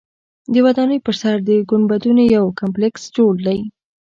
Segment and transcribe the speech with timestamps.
[0.53, 3.59] د ودانۍ پر سر د ګنبدونو یو کمپلیکس جوړ دی.